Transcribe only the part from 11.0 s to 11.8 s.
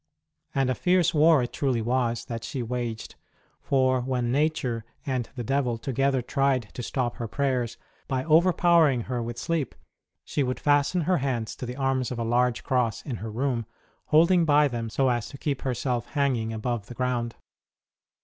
her hands to the